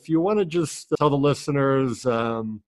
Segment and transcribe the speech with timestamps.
[0.00, 2.62] If you want to just tell the listeners um,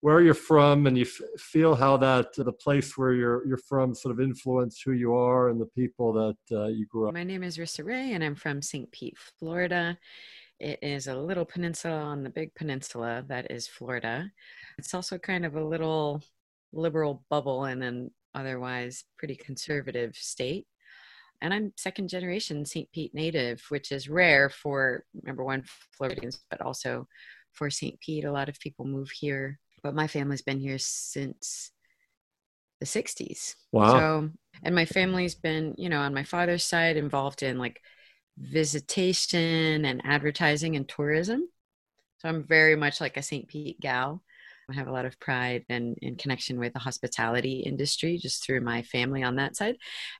[0.00, 3.94] where you're from and you f- feel how that the place where you're you're from
[3.94, 7.14] sort of influenced who you are and the people that uh, you grew up.
[7.14, 8.90] My name is Rissa Ray, and I'm from St.
[8.90, 9.98] Pete, Florida.
[10.58, 14.30] It is a little peninsula on the big peninsula that is Florida.
[14.78, 16.22] It's also kind of a little
[16.72, 20.66] liberal bubble in an otherwise pretty conservative state.
[21.42, 22.90] And I'm second generation St.
[22.92, 25.64] Pete native, which is rare for number one
[25.96, 27.08] Floridians, but also
[27.52, 27.98] for St.
[28.00, 28.24] Pete.
[28.24, 31.70] A lot of people move here, but my family's been here since
[32.80, 33.54] the 60s.
[33.72, 33.98] Wow.
[33.98, 34.30] So,
[34.62, 37.80] and my family's been, you know, on my father's side involved in like
[38.38, 41.48] visitation and advertising and tourism.
[42.18, 43.48] So I'm very much like a St.
[43.48, 44.22] Pete gal.
[44.70, 48.60] I have a lot of pride and in connection with the hospitality industry just through
[48.60, 49.76] my family on that side.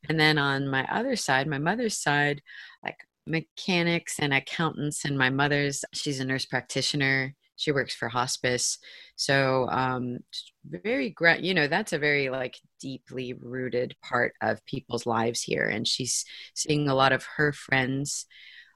[0.08, 2.42] And then on my other side, my mother's side,
[2.84, 7.34] like mechanics and accountants, and my mother's, she's a nurse practitioner.
[7.56, 8.78] She works for hospice.
[9.16, 10.20] So, um,
[10.64, 15.68] very, you know, that's a very like deeply rooted part of people's lives here.
[15.68, 18.24] And she's seeing a lot of her friends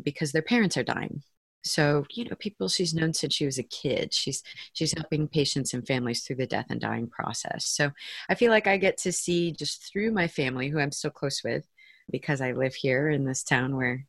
[0.02, 1.22] because their parents are dying
[1.64, 4.12] so you know people she's known since she was a kid.
[4.12, 4.42] She's
[4.74, 7.66] she's helping patients and families through the death and dying process.
[7.66, 7.90] So
[8.28, 11.42] i feel like i get to see just through my family who i'm so close
[11.42, 11.66] with
[12.10, 14.06] because i live here in this town where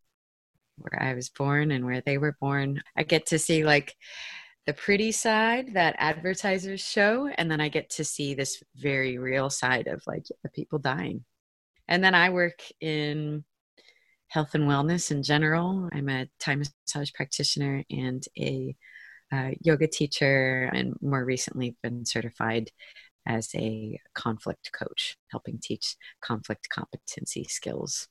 [0.78, 2.81] where i was born and where they were born.
[2.97, 3.95] I get to see like
[4.66, 9.50] the pretty side that advertisers show and then i get to see this very real
[9.50, 11.23] side of like the people dying.
[11.88, 13.45] And then i work in
[14.36, 15.88] health and wellness in general.
[15.94, 18.75] I'm a Thai massage practitioner and a
[19.31, 22.69] uh, yoga teacher, and more recently been certified
[23.25, 28.09] as a conflict coach, helping teach conflict competency skills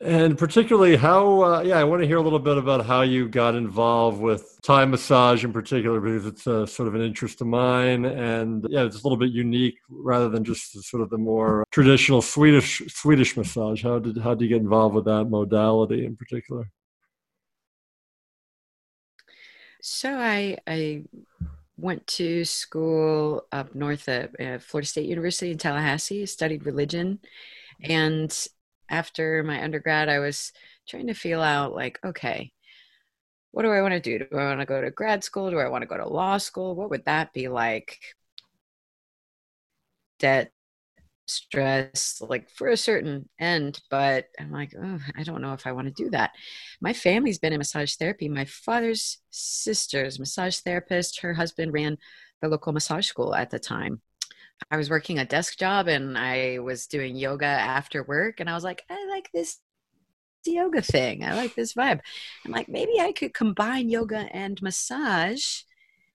[0.00, 3.28] and particularly how uh, yeah i want to hear a little bit about how you
[3.28, 7.46] got involved with thai massage in particular because it's a, sort of an interest of
[7.46, 11.64] mine and yeah it's a little bit unique rather than just sort of the more
[11.70, 13.82] traditional swedish swedish massage.
[13.82, 16.70] How did how did you get involved with that modality in particular?
[19.82, 21.04] So i i
[21.76, 27.18] went to school up north at uh, florida state university in tallahassee studied religion
[27.82, 28.48] and
[28.90, 30.52] after my undergrad, I was
[30.88, 32.52] trying to feel out like, okay,
[33.52, 34.18] what do I want to do?
[34.18, 35.50] Do I want to go to grad school?
[35.50, 36.74] Do I want to go to law school?
[36.74, 37.98] What would that be like?
[40.18, 40.52] Debt,
[41.26, 45.72] stress, like for a certain end, but I'm like, oh, I don't know if I
[45.72, 46.32] want to do that.
[46.80, 48.28] My family's been in massage therapy.
[48.28, 51.96] My father's sister's massage therapist, her husband ran
[52.42, 54.00] the local massage school at the time.
[54.70, 58.54] I was working a desk job and I was doing yoga after work and I
[58.54, 59.58] was like, I like this
[60.46, 61.24] yoga thing.
[61.24, 62.00] I like this vibe.
[62.44, 65.62] I'm like, maybe I could combine yoga and massage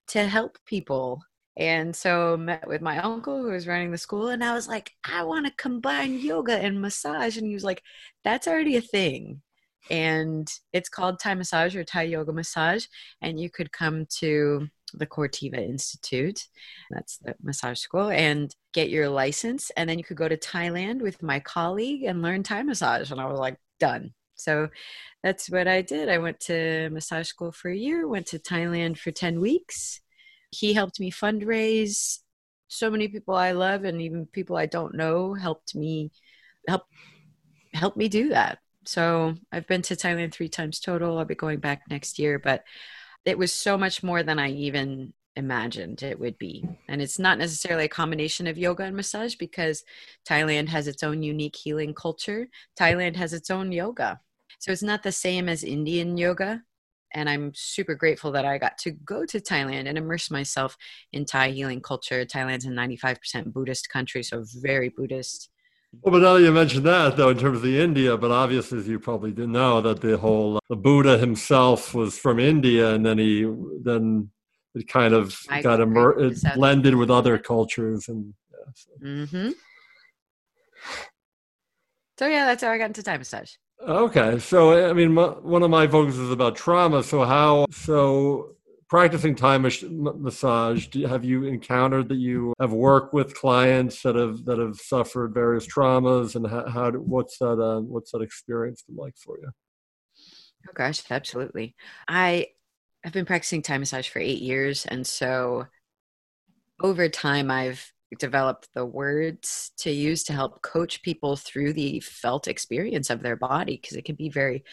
[0.07, 1.21] to help people.
[1.57, 4.91] And so met with my uncle who was running the school and I was like,
[5.03, 7.37] I want to combine yoga and massage.
[7.37, 7.81] And he was like,
[8.23, 9.41] that's already a thing.
[9.89, 12.87] And it's called Thai massage or Thai yoga massage.
[13.21, 14.67] And you could come to
[14.97, 16.47] the Cortiva Institute.
[16.91, 19.71] That's the massage school, and get your license.
[19.77, 23.11] And then you could go to Thailand with my colleague and learn Thai massage.
[23.11, 24.13] And I was like, done.
[24.35, 24.69] So
[25.23, 26.09] that's what I did.
[26.09, 30.01] I went to massage school for a year, went to Thailand for 10 weeks.
[30.51, 32.19] He helped me fundraise.
[32.67, 36.11] So many people I love and even people I don't know helped me
[36.67, 36.83] help
[37.73, 38.59] help me do that.
[38.85, 41.17] So I've been to Thailand three times total.
[41.17, 42.63] I'll be going back next year, but
[43.25, 46.63] it was so much more than I even imagined it would be.
[46.87, 49.83] And it's not necessarily a combination of yoga and massage because
[50.27, 52.47] Thailand has its own unique healing culture.
[52.79, 54.19] Thailand has its own yoga.
[54.59, 56.61] So it's not the same as Indian yoga.
[57.13, 60.75] And I'm super grateful that I got to go to Thailand and immerse myself
[61.13, 62.25] in Thai healing culture.
[62.25, 65.49] Thailand's a 95% Buddhist country, so very Buddhist.
[66.01, 68.79] Well, but now that you mentioned that, though, in terms of the India, but obviously,
[68.79, 73.05] as you probably didn't know, that the whole the Buddha himself was from India, and
[73.05, 73.45] then he
[73.81, 74.29] then
[74.75, 78.91] it kind of I got immer- it blended with other cultures, and yeah, so.
[79.03, 79.49] Mm-hmm.
[82.19, 83.51] so yeah, that's how I got into Thai massage.
[83.81, 87.03] Okay, so I mean, my, one of my focuses is about trauma.
[87.03, 88.54] So how so
[88.89, 94.59] practicing Thai massage, have you encountered that you have worked with clients that have that
[94.59, 99.17] have suffered various traumas, and how, how what's that uh, what's that experience been like
[99.17, 99.49] for you?
[100.67, 101.75] Oh gosh, absolutely.
[102.07, 102.47] I
[103.03, 105.67] have been practicing Thai massage for eight years, and so
[106.81, 112.47] over time, I've developed the words to use to help coach people through the felt
[112.47, 114.63] experience of their body because it can be very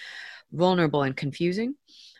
[0.53, 1.75] vulnerable and confusing.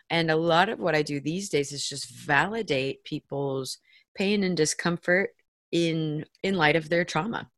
[0.09, 3.79] And a lot of what I do these days is just validate people's
[4.15, 5.31] pain and discomfort
[5.71, 7.49] in in light of their trauma.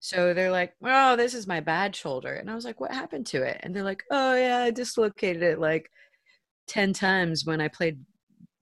[0.00, 3.26] So they're like, "Oh, this is my bad shoulder." And I was like, "What happened
[3.28, 5.90] to it?" And they're like, "Oh, yeah, I dislocated it like
[6.68, 8.04] 10 times when I played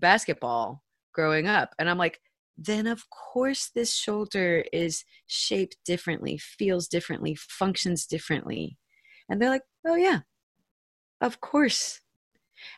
[0.01, 2.21] basketball growing up." And I'm like,
[2.59, 8.79] "Then of course this shoulder is shaped differently, feels differently, functions differently."
[9.29, 10.21] And they're like, "Oh yeah.
[11.21, 12.01] Of course."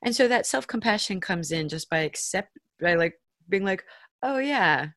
[0.03, 3.15] And so that self-compassion comes in just by accept by like
[3.49, 3.85] being like,
[4.23, 4.88] "Oh yeah,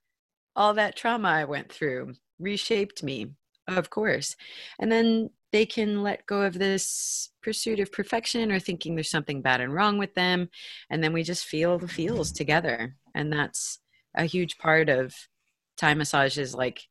[0.55, 3.33] all that trauma I went through reshaped me,
[3.67, 4.35] of course.
[4.79, 9.41] And then they can let go of this pursuit of perfection or thinking there's something
[9.41, 10.49] bad and wrong with them.
[10.89, 12.95] And then we just feel the feels together.
[13.15, 13.79] And that's
[14.15, 15.15] a huge part of
[15.77, 16.81] Thai massage is like,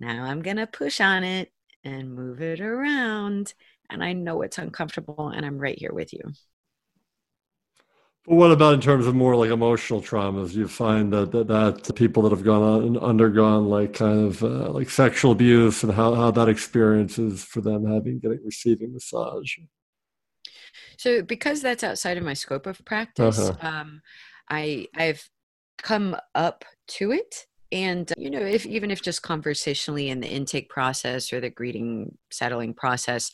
[0.00, 1.52] now I'm to push on it
[1.84, 3.54] and move it around.
[3.90, 6.20] And I know it's uncomfortable and I'm right here with you.
[8.26, 10.52] But what about in terms of more like emotional traumas?
[10.52, 14.42] You find that that, that people that have gone on and undergone like kind of
[14.42, 18.92] uh, like sexual abuse and how, how that experience is for them having getting receiving
[18.92, 19.56] massage.
[20.98, 23.66] So because that's outside of my scope of practice, uh-huh.
[23.66, 24.02] um,
[24.50, 25.28] I I've
[25.78, 30.68] come up to it and you know if even if just conversationally in the intake
[30.68, 33.30] process or the greeting settling process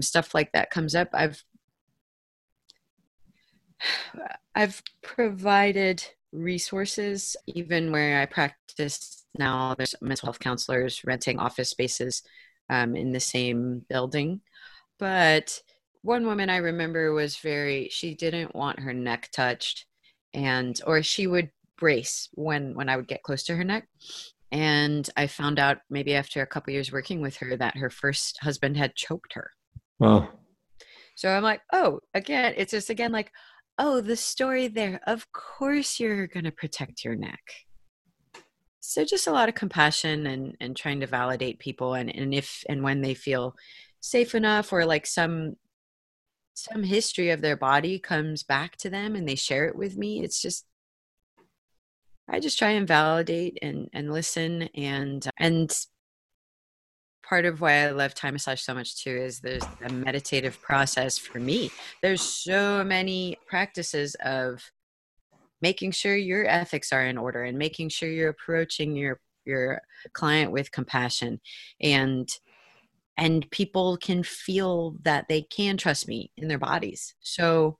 [0.00, 1.42] stuff like that comes up i've
[4.54, 9.74] I've provided resources even where I practice now.
[9.74, 12.22] There's mental health counselors renting office spaces
[12.68, 14.40] um, in the same building.
[14.98, 15.60] But
[16.02, 19.86] one woman I remember was very, she didn't want her neck touched
[20.34, 23.88] and, or she would brace when, when I would get close to her neck.
[24.52, 28.38] And I found out maybe after a couple years working with her that her first
[28.40, 29.50] husband had choked her.
[29.98, 30.28] Wow.
[31.14, 33.30] So I'm like, oh, again, it's just again like,
[33.80, 35.00] oh, the story there.
[35.06, 37.40] Of course you're going to protect your neck.
[38.80, 42.62] So just a lot of compassion and, and trying to validate people and, and if
[42.68, 43.56] and when they feel
[44.00, 45.56] safe enough or like some
[46.54, 50.22] some history of their body comes back to them and they share it with me,
[50.22, 50.66] it's just
[52.28, 55.72] I just try and validate and and listen and and
[57.30, 61.16] part of why I love Thai massage so much too is there's a meditative process
[61.16, 61.70] for me.
[62.02, 64.60] There's so many practices of
[65.62, 69.80] making sure your ethics are in order and making sure you're approaching your your
[70.12, 71.40] client with compassion
[71.80, 72.28] and
[73.16, 77.14] and people can feel that they can trust me in their bodies.
[77.20, 77.78] So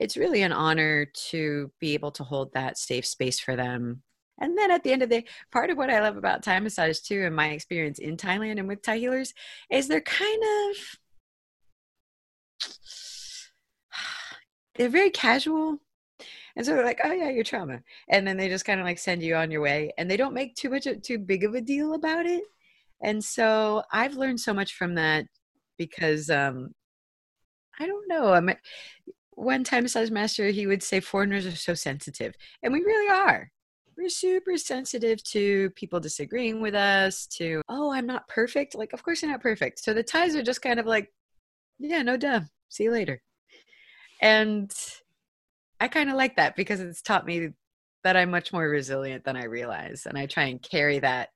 [0.00, 4.02] it's really an honor to be able to hold that safe space for them
[4.38, 6.58] and then at the end of the day, part of what I love about Thai
[6.60, 9.32] massage too, and my experience in Thailand and with Thai healers,
[9.70, 10.76] is they're kind of
[14.76, 15.78] they're very casual.
[16.56, 17.80] And so they're like, oh yeah, your trauma.
[18.08, 19.92] And then they just kind of like send you on your way.
[19.98, 22.44] And they don't make too much too big of a deal about it.
[23.02, 25.26] And so I've learned so much from that
[25.78, 26.70] because um
[27.78, 28.32] I don't know.
[28.32, 28.56] I mean,
[29.32, 32.34] one Thai massage master, he would say foreigners are so sensitive.
[32.62, 33.50] And we really are
[33.96, 38.74] we're super sensitive to people disagreeing with us to oh i'm not perfect.
[38.74, 39.80] Like of course you're not perfect.
[39.80, 41.12] So the Thais are just kind of like
[41.78, 42.40] yeah no duh.
[42.68, 43.22] See you later.
[44.20, 44.72] And
[45.80, 47.50] i kind of like that because it's taught me
[48.04, 51.30] that i'm much more resilient than i realize and i try and carry that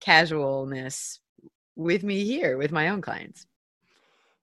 [0.00, 1.20] casualness
[1.76, 3.46] with me here with my own clients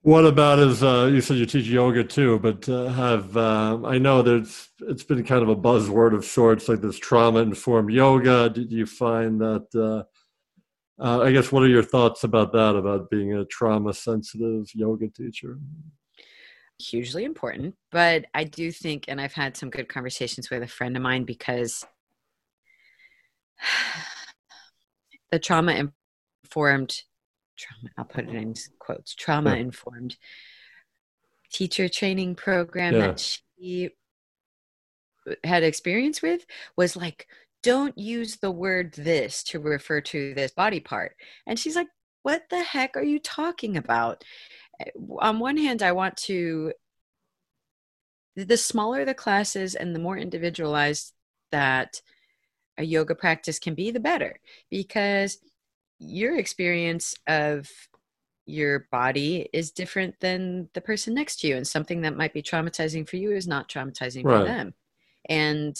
[0.03, 3.99] what about as uh, you said you teach yoga too, but uh, have um, I
[3.99, 8.49] know there's it's been kind of a buzzword of sorts, like this trauma informed yoga.
[8.49, 9.67] Did you find that?
[9.75, 10.03] Uh,
[11.01, 12.75] uh, I guess what are your thoughts about that?
[12.75, 15.59] About being a trauma sensitive yoga teacher?
[16.79, 20.97] Hugely important, but I do think, and I've had some good conversations with a friend
[20.97, 21.85] of mine because
[25.31, 25.91] the trauma
[26.43, 27.03] informed
[27.57, 30.17] trauma, I'll put it in quotes, trauma informed
[31.51, 33.07] teacher training program yeah.
[33.07, 33.89] that she
[35.43, 37.27] had experience with was like,
[37.63, 41.15] don't use the word this to refer to this body part.
[41.45, 41.87] And she's like,
[42.23, 44.23] what the heck are you talking about?
[44.79, 44.89] Eh,
[45.19, 46.73] on one hand, I want to,
[48.35, 51.13] the smaller the classes and the more individualized
[51.51, 52.01] that
[52.77, 54.39] a yoga practice can be, the better.
[54.69, 55.37] Because
[56.01, 57.69] your experience of
[58.45, 62.41] your body is different than the person next to you and something that might be
[62.41, 64.39] traumatizing for you is not traumatizing right.
[64.39, 64.73] for them
[65.29, 65.77] and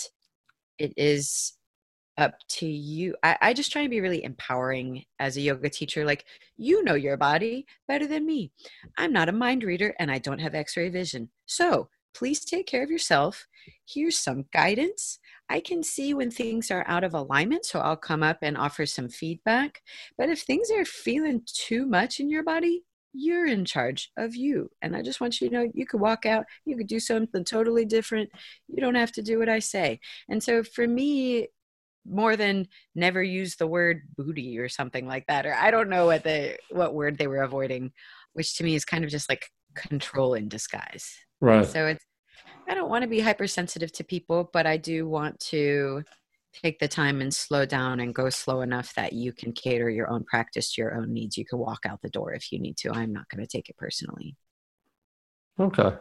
[0.78, 1.54] it is
[2.18, 6.06] up to you I, I just try to be really empowering as a yoga teacher
[6.06, 6.25] like
[6.56, 8.51] you know your body better than me
[8.98, 12.84] i'm not a mind reader and i don't have x-ray vision so please take care
[12.84, 13.48] of yourself.
[13.86, 15.20] Here's some guidance.
[15.51, 18.86] I can see when things are out of alignment, so I'll come up and offer
[18.86, 19.81] some feedback.
[20.17, 24.70] But if things are feeling too much in your body, you're in charge of you.
[24.81, 27.43] And I just want you to know you could walk out, you could do something
[27.43, 28.29] totally different.
[28.70, 30.00] You don't have to do what I say.
[30.29, 31.50] And so for me,
[32.05, 36.05] more than never use the word booty or something like that, or I don't know
[36.05, 37.91] what the what word they were avoiding,
[38.31, 41.13] which to me is kind of just like control in disguise.
[41.41, 41.67] Right.
[41.67, 42.05] So it's
[42.68, 46.03] I don't want to be hypersensitive to people, but I do want to
[46.53, 50.10] take the time and slow down and go slow enough that you can cater your
[50.10, 51.38] own practice to your own needs.
[51.38, 52.91] You can walk out the door if you need to.
[52.91, 54.36] I'm not going to take it personally.
[55.60, 55.96] Okay.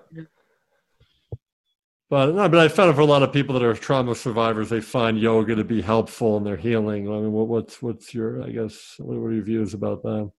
[2.09, 4.81] But no, but I found for a lot of people that are trauma survivors, they
[4.81, 7.09] find yoga to be helpful in their healing.
[7.09, 10.31] I mean, what, what's what's your, I guess, what are your views about that?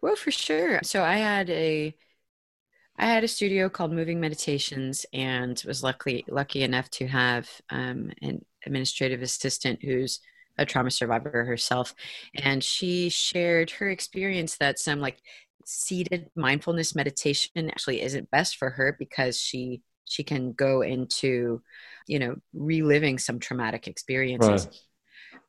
[0.00, 0.78] Well, for sure.
[0.84, 1.96] So I had a
[2.98, 8.12] I had a studio called Moving Meditations and was lucky lucky enough to have um,
[8.22, 10.20] an administrative assistant who's
[10.56, 11.94] a trauma survivor herself,
[12.36, 15.18] and she shared her experience that some like
[15.66, 21.62] seated mindfulness meditation actually isn't best for her because she she can go into
[22.06, 24.66] you know reliving some traumatic experiences.
[24.66, 24.76] Right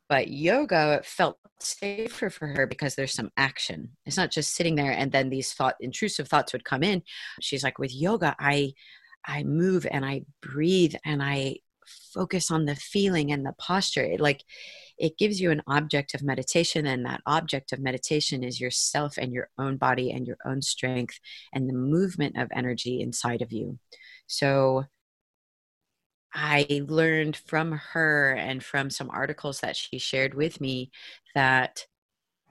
[0.10, 3.90] but yoga felt safer for her because there's some action.
[4.06, 7.02] It's not just sitting there and then these thought intrusive thoughts would come in.
[7.42, 8.74] She's like with yoga i
[9.28, 11.56] i move and i breathe and i
[12.14, 14.04] focus on the feeling and the posture.
[14.04, 14.44] It like
[14.98, 19.34] it gives you an object of meditation and that object of meditation is yourself and
[19.34, 21.20] your own body and your own strength
[21.54, 23.78] and the movement of energy inside of you.
[24.28, 24.86] So
[26.36, 30.92] I learned from her and from some articles that she shared with me
[31.34, 31.86] that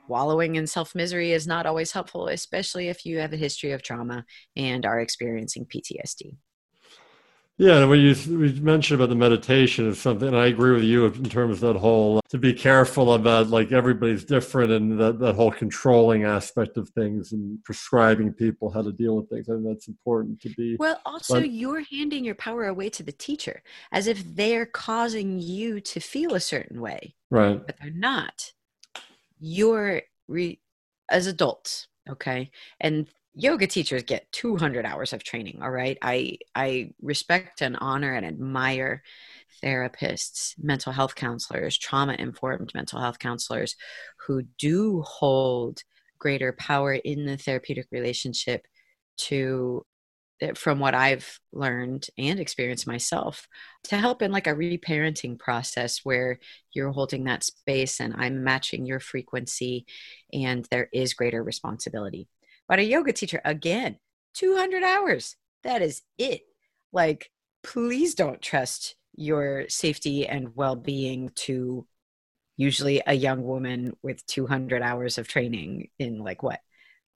[0.09, 3.83] wallowing in self misery is not always helpful, especially if you have a history of
[3.83, 4.25] trauma
[4.57, 6.37] and are experiencing PTSD.
[7.57, 10.83] Yeah, and when you we mentioned about the meditation is something, and I agree with
[10.83, 14.99] you in terms of that whole uh, to be careful about like everybody's different and
[14.99, 19.49] that, that whole controlling aspect of things and prescribing people how to deal with things.
[19.49, 20.77] I think that's important to be.
[20.81, 25.39] Well, also but, you're handing your power away to the teacher as if they're causing
[25.39, 27.65] you to feel a certain way, right?
[27.65, 28.53] But they're not.
[29.39, 30.59] You're re,
[31.09, 35.99] as adults, okay, and yoga teachers get 200 hours of training all right?
[36.03, 39.03] I i respect and honor and admire
[39.63, 43.77] therapists mental health counselors trauma informed mental health counselors
[44.27, 45.83] who do hold
[46.19, 48.67] greater power in the therapeutic relationship
[49.17, 49.85] to
[50.41, 53.49] eh, from what i've learned and experienced myself
[53.85, 56.39] to help in like a reparenting process where
[56.73, 59.87] you're holding that space and i'm matching your frequency
[60.33, 62.29] and there is greater responsibility
[62.69, 63.99] but a yoga teacher, again,
[64.35, 65.37] 200 hours.
[65.63, 66.43] That is it.
[66.93, 67.31] Like,
[67.63, 71.87] please don't trust your safety and well being to
[72.57, 76.61] usually a young woman with 200 hours of training in like what?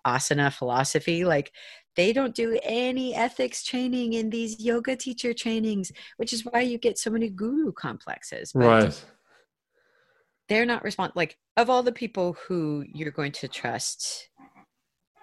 [0.07, 1.25] Asana philosophy.
[1.25, 1.53] Like,
[1.97, 6.79] they don't do any ethics training in these yoga teacher trainings, which is why you
[6.79, 8.53] get so many guru complexes.
[8.53, 9.05] But right.
[10.49, 14.28] They're not respond like of all the people who you're going to trust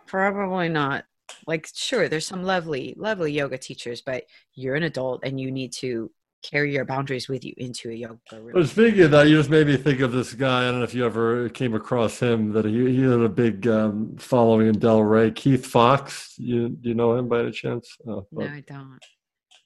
[0.08, 1.06] Probably not.
[1.48, 5.74] Like, sure, there's some lovely, lovely yoga teachers, but you're an adult and you need
[5.74, 6.12] to
[6.44, 8.52] carry your boundaries with you into a yoga room.
[8.54, 10.62] But speaking of that, you just made me think of this guy.
[10.62, 12.52] I don't know if you ever came across him.
[12.54, 15.36] That he, he had a big um, following in Delray.
[15.36, 16.36] Keith Fox.
[16.38, 17.98] You do you know him by any chance?
[18.08, 19.00] Oh, no, I don't.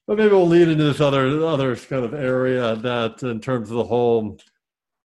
[0.08, 3.76] But maybe we'll lead into this other other kind of area that, in terms of
[3.76, 4.40] the whole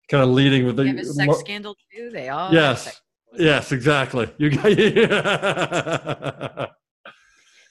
[0.09, 2.09] kind of leading with the have a sex scandal too.
[2.09, 3.01] They all yes.
[3.38, 4.29] Yes, exactly.
[4.38, 4.65] You got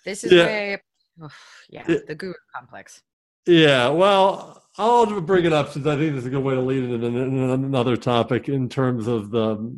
[0.05, 0.45] This is yeah.
[0.45, 0.83] where,
[1.23, 1.29] oh,
[1.69, 3.03] yeah, the guru complex.
[3.47, 6.61] Yeah, well, I'll bring it up since I think this is a good way to
[6.61, 9.73] lead it in another topic in terms of the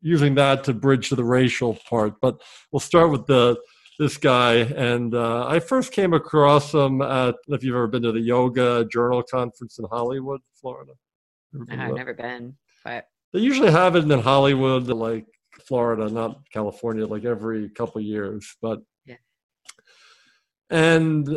[0.00, 2.14] using that to bridge to the racial part.
[2.20, 2.40] But
[2.70, 3.56] we'll start with the
[3.98, 8.12] this guy, and uh, I first came across him at if you've ever been to
[8.12, 10.92] the Yoga Journal conference in Hollywood, Florida.
[11.70, 15.26] I've never been, but they usually have it in Hollywood, like
[15.66, 18.56] Florida, not California, like every couple years.
[18.60, 19.16] But yeah.
[20.70, 21.28] And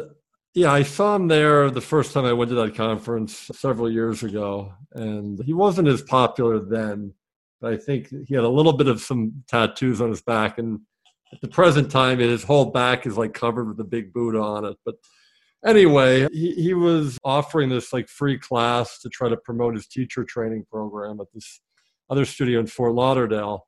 [0.53, 4.23] yeah, I saw him there the first time I went to that conference several years
[4.23, 7.13] ago, and he wasn't as popular then.
[7.61, 10.79] But I think he had a little bit of some tattoos on his back, and
[11.33, 14.65] at the present time, his whole back is like covered with a big Buddha on
[14.65, 14.77] it.
[14.85, 14.95] But
[15.65, 20.23] anyway, he, he was offering this like free class to try to promote his teacher
[20.23, 21.59] training program at this
[22.09, 23.67] other studio in Fort Lauderdale.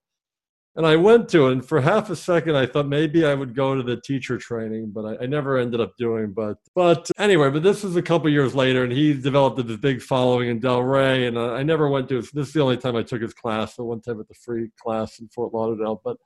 [0.76, 1.54] and I went to it.
[1.54, 4.92] And for half a second, I thought maybe I would go to the teacher training,
[4.94, 6.34] but I, I never ended up doing.
[6.34, 10.02] But but anyway, but this was a couple years later, and he developed this big
[10.02, 12.18] following in Delray, and I, I never went to.
[12.18, 13.76] His, this is the only time I took his class.
[13.76, 16.18] the one time at the free class in Fort Lauderdale, but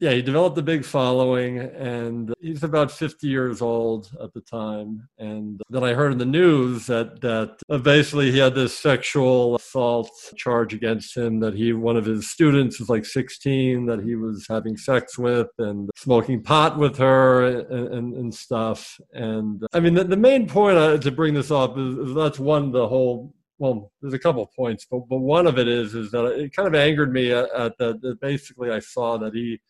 [0.00, 5.06] yeah, he developed a big following, and he's about 50 years old at the time.
[5.18, 10.10] And then I heard in the news that that basically he had this sexual assault
[10.36, 11.40] charge against him.
[11.40, 15.50] That he, one of his students, was like 16, that he was having sex with
[15.58, 18.98] and smoking pot with her and, and, and stuff.
[19.12, 22.38] And I mean, the, the main point uh, to bring this up is, is that's
[22.38, 25.94] one the whole well, there's a couple of points, but, but one of it is
[25.94, 29.34] is that it kind of angered me at, at that, that basically I saw that
[29.34, 29.60] he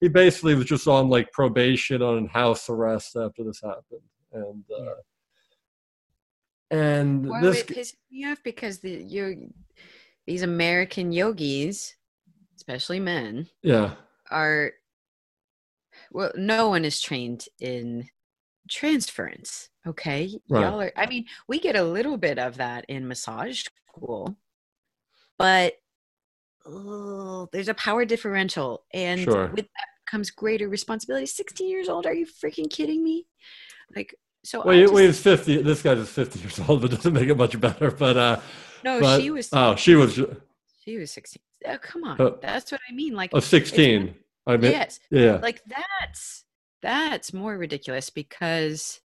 [0.00, 4.00] he basically was just on like probation on house arrest after this happened.
[4.32, 4.94] And uh
[6.70, 8.42] and well, this it pisses me off?
[8.42, 9.52] Because the you
[10.26, 11.96] these american yogis
[12.56, 13.94] especially men yeah.
[14.30, 14.72] are
[16.12, 18.06] well no one is trained in
[18.68, 20.30] transference okay?
[20.48, 20.60] Right.
[20.60, 24.36] y'all are i mean we get a little bit of that in massage school
[25.38, 25.74] but
[26.66, 28.84] oh, there's a power differential.
[28.92, 29.48] And Sure.
[29.48, 31.26] with that comes greater responsibility.
[31.26, 32.06] 16 years old?
[32.06, 33.26] Are you freaking kidding me?
[33.94, 34.14] Like
[34.44, 36.82] so well, I just- well, he's 50 this guy's 50 years old.
[36.82, 38.40] But doesn't make it much better but uh
[38.84, 40.18] no but, she was oh she was
[40.84, 42.20] she was 16 oh, come on.
[42.20, 44.14] Uh, that's what i mean like oh, 16
[44.46, 45.00] i mean yes.
[45.10, 45.38] yeah.
[45.42, 46.44] Like that's
[46.82, 49.00] that's more ridiculous because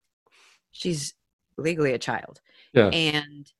[0.71, 1.13] she's
[1.57, 2.39] legally a child.
[2.73, 2.87] Yeah.
[2.89, 3.51] and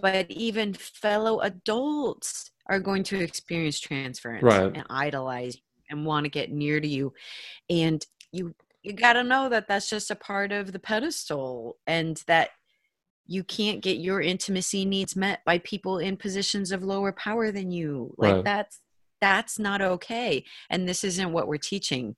[0.00, 4.74] but even fellow adults are going to experience transference Right.
[4.74, 5.56] and idolize
[5.92, 7.12] and want to get near to you
[7.70, 12.22] and you you got to know that that's just a part of the pedestal and
[12.26, 12.50] that
[13.26, 17.70] you can't get your intimacy needs met by people in positions of lower power than
[17.70, 18.14] you.
[18.18, 18.44] Like Right.
[18.44, 18.80] that's
[19.20, 22.16] that's not okay and this isn't what we're teaching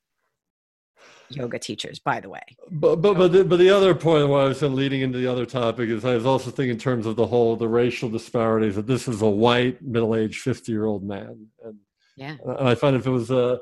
[1.29, 2.41] yoga teachers by the way.
[2.71, 5.45] But but but the, but the other point why I was leading into the other
[5.45, 8.87] topic is I was also thinking in terms of the whole the racial disparities that
[8.87, 11.77] this is a white middle aged fifty year old man and
[12.17, 12.37] yeah.
[12.43, 13.61] and I find if it was a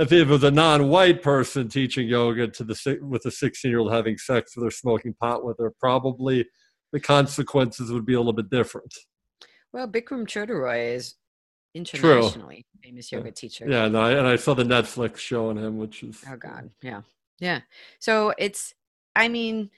[0.00, 3.92] if it was a non-white person teaching yoga to the with a 16 year old
[3.92, 6.46] having sex with her smoking pot with her probably
[6.92, 8.92] the consequences would be a little bit different
[9.72, 11.14] well Bikram Choudhury is
[11.74, 13.18] internationally famous Yeah.
[13.18, 16.22] yoga teacher yeah and I, and I saw the netflix show on him which is
[16.30, 17.02] Oh God, yeah,
[17.38, 17.60] yeah.
[17.98, 18.74] So it's,
[19.16, 19.70] I mean,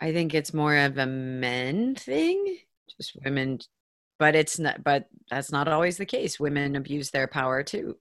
[0.00, 2.58] I think it's more of a men thing,
[2.96, 3.60] just women,
[4.18, 4.82] but it's not.
[4.82, 6.40] But that's not always the case.
[6.40, 7.96] Women abuse their power too.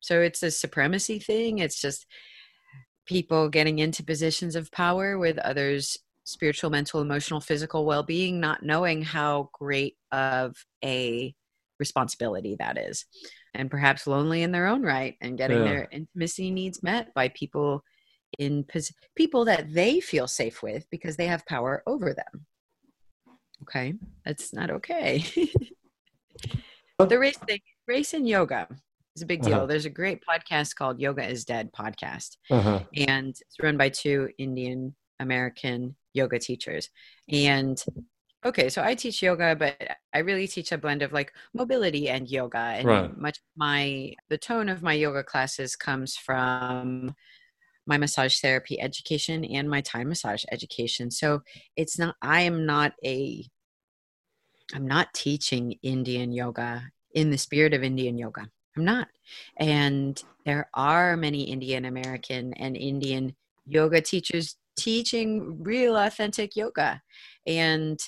[0.00, 1.58] So it's a supremacy thing.
[1.58, 2.06] It's just
[3.06, 9.02] people getting into positions of power with others' spiritual, mental, emotional, physical well-being, not knowing
[9.02, 11.34] how great of a
[11.78, 13.06] responsibility that is
[13.54, 15.64] and perhaps lonely in their own right and getting Yeah.
[15.64, 17.84] their intimacy needs met by people
[18.38, 22.46] in pos- people that they feel safe with because they have power over them
[23.62, 25.24] okay that's not okay
[26.98, 28.66] the race thing race in yoga
[29.18, 29.66] is a big deal Uh-huh.
[29.66, 32.80] there's a great podcast called yoga is dead podcast uh-huh.
[32.96, 36.90] and it's run by two Indian American yoga teachers.
[37.28, 37.76] And
[38.46, 39.76] okay, so I teach yoga, but
[40.14, 42.58] I really teach a blend of like mobility and yoga.
[42.78, 43.16] And Right.
[43.18, 47.14] much my the tone of my yoga classes comes from
[47.86, 51.10] my massage therapy education and my Thai massage education.
[51.10, 51.42] So
[51.74, 53.44] it's not I am not a
[54.74, 58.48] I'm not teaching Indian yoga in the spirit of Indian yoga.
[58.78, 59.08] I'm not.
[59.56, 63.34] And there are many Indian American and Indian
[63.66, 67.02] yoga teachers teaching real authentic yoga.
[67.44, 67.98] And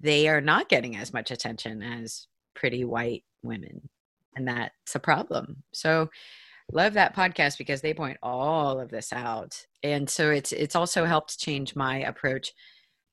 [0.00, 3.88] they are not getting as much attention as pretty white women.
[4.34, 5.62] And that's a problem.
[5.72, 6.10] So
[6.72, 9.64] love that podcast because they point all of this out.
[9.84, 12.52] And so it's it's also helped change my approach.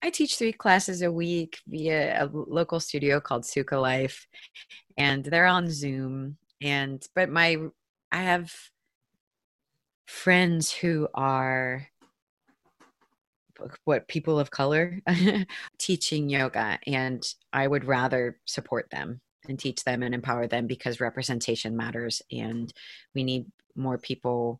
[0.03, 4.27] I teach three classes a week via a local studio called Suka Life
[4.97, 6.35] and they're on Zoom.
[6.61, 7.57] And but my
[8.11, 8.53] I have
[10.05, 11.87] friends who are
[13.85, 14.99] what people of color
[15.79, 20.99] teaching yoga and I would rather support them and teach them and empower them because
[20.99, 22.73] representation matters and
[23.15, 24.59] we need more people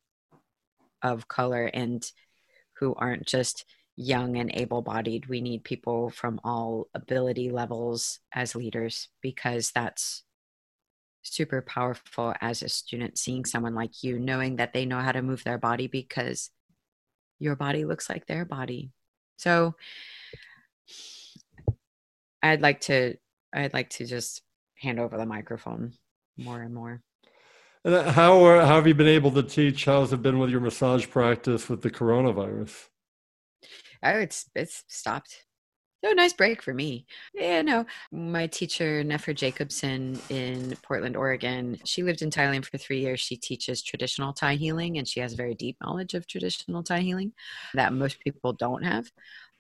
[1.02, 2.10] of color and
[2.80, 9.10] who aren't just young and able-bodied we need people from all ability levels as leaders
[9.22, 10.24] because that's
[11.22, 15.22] super powerful as a student seeing someone like you knowing that they know how to
[15.22, 16.50] move their body because
[17.40, 18.92] your body looks like their body
[19.38, 19.76] so
[22.42, 23.16] i'd like to
[23.54, 24.42] i'd like to just
[24.76, 25.94] hand over the microphone
[26.38, 27.02] more and more.
[27.86, 29.86] And uh, how, are, how have you been able to teach?
[29.86, 32.88] How's it been with your massage practice with the coronavirus?
[34.04, 35.46] Oh, it's it's stopped.
[36.04, 37.06] So nice break for me.
[37.34, 37.86] Yeah, no.
[38.12, 43.22] My teacher, Nephyr Jacobsen in Portland, Oregon, she lived in Thailand for three years.
[43.22, 47.32] She teaches traditional Thai healing and she has very deep knowledge of traditional Thai healing
[47.74, 49.10] that most people don't have.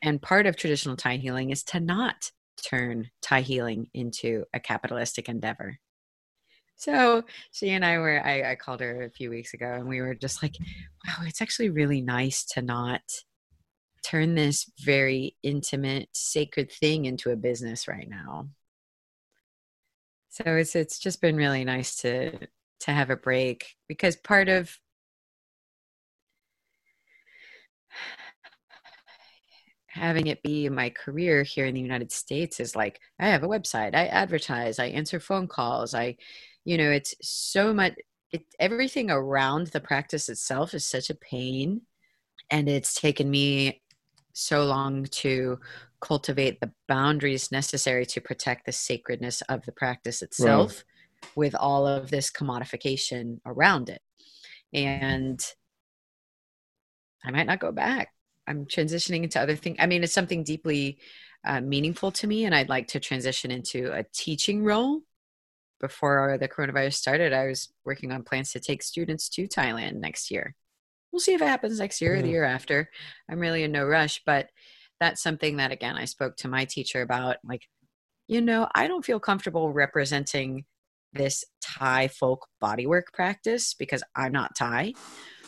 [0.01, 2.29] And part of traditional Thai healing is to not
[2.61, 5.77] turn Thai healing into a capitalistic endeavor.
[6.75, 10.01] So she and I were, I, I called her a few weeks ago and we
[10.01, 10.57] were just like,
[11.07, 13.01] wow, it's actually really nice to not
[14.03, 18.49] turn this very intimate, sacred thing into a business right now.
[20.29, 22.47] So it's it's just been really nice to
[22.81, 24.77] to have a break because part of
[29.87, 33.47] having it be my career here in the United States is like I have a
[33.47, 36.17] website, I advertise, I answer phone calls, I
[36.65, 37.93] you know, it's so much
[38.31, 41.81] it, everything around the practice itself is such a pain
[42.49, 43.82] and it's taken me
[44.33, 45.59] so long to
[46.01, 50.83] cultivate the boundaries necessary to protect the sacredness of the practice itself
[51.23, 51.31] right.
[51.35, 54.01] with all of this commodification around it.
[54.73, 55.39] And
[57.23, 58.09] I might not go back.
[58.47, 59.77] I'm transitioning into other things.
[59.79, 60.97] I mean, it's something deeply
[61.45, 65.01] uh, meaningful to me, and I'd like to transition into a teaching role.
[65.79, 70.31] Before the coronavirus started, I was working on plans to take students to Thailand next
[70.31, 70.55] year
[71.13, 72.31] we'll see if it happens next year or the mm.
[72.31, 72.89] year after.
[73.29, 74.49] I'm really in no rush, but
[74.99, 77.37] that's something that again I spoke to my teacher about.
[77.47, 77.67] Like,
[78.27, 80.65] you know, I don't feel comfortable representing
[81.13, 84.93] this Thai folk bodywork practice because I'm not Thai.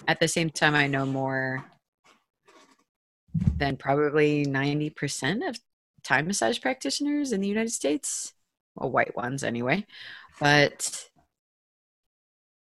[0.08, 1.66] At the same time, I know more
[3.58, 5.60] than probably 90% of
[6.04, 8.34] Thai massage practitioners in the United States.
[8.76, 9.86] Well, white ones anyway.
[10.40, 11.10] But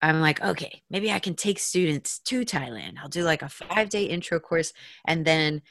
[0.03, 2.95] I'm like, okay, maybe I can take students to Thailand.
[3.01, 4.73] I'll do like a five day intro course
[5.07, 5.61] and then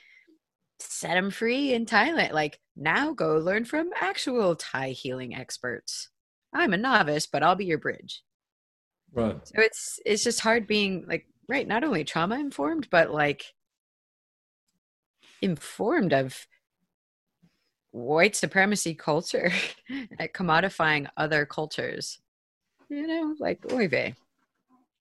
[0.81, 2.33] set them free in Thailand.
[2.33, 6.09] Like, now go learn from actual Thai healing experts.
[6.55, 8.23] I'm a novice, but I'll be your bridge.
[9.13, 9.39] Right.
[9.47, 13.45] So it's it's just hard being like right, not only trauma informed, but like
[15.43, 16.47] informed of
[17.91, 19.53] white supremacy culture
[20.19, 22.19] at commodifying other cultures.
[22.89, 24.15] You know, like oy vey.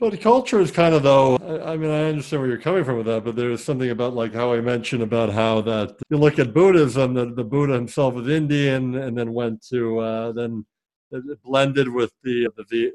[0.01, 1.37] But culture is kind of though.
[1.63, 4.33] I, mean, I understand where you're coming from with that, but there's something about like
[4.33, 8.27] how I mentioned about how that you look at Buddhism, that the Buddha himself was
[8.27, 10.65] Indian, and then went to uh, then
[11.11, 12.91] it blended with the the, the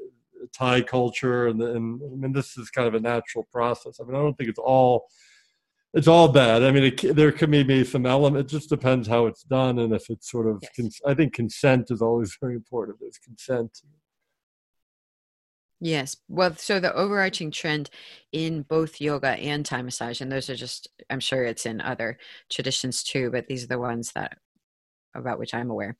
[0.51, 4.01] Thai culture, and, and I mean, this is kind of a natural process.
[4.01, 5.07] I mean, I don't think it's all
[5.93, 6.61] it's all bad.
[6.61, 8.45] I mean, it, there can be some element.
[8.45, 10.59] It just depends how it's done, and if it's sort of.
[10.61, 10.71] Yes.
[10.75, 12.97] Cons- I think consent is always very important.
[12.99, 13.81] There's consent
[15.79, 16.17] Yes.
[16.27, 17.89] Well, so the overarching trend
[18.31, 22.17] in both yoga and Thai massage, and those are just, I'm sure it's in other
[22.49, 24.39] traditions too, but these are the ones that
[25.13, 25.95] about which I'm aware.